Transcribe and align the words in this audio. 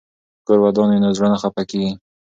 که 0.37 0.41
کور 0.45 0.59
ودان 0.63 0.87
وي 0.89 0.99
نو 1.03 1.09
زړه 1.17 1.27
نه 1.33 1.37
خفه 1.41 1.63
کیږي. 1.69 1.91